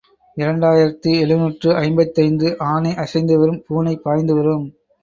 [0.37, 4.67] இரண்டு ஆயிரத்து எழுநூற்று ஐம்பத்தைந்து ஆனை அசைந்து வரும் பூனை பாய்ந்து வரும்.